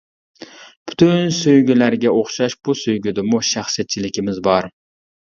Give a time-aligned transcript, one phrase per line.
[0.91, 4.71] پۈتۈن سۆيگۈلەرگە ئوخشاش بۇ سۆيگۈدىمۇ شەخسىيەتچىلىكىمىز بار.